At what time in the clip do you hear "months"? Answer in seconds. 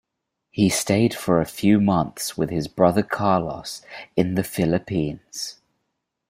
1.79-2.35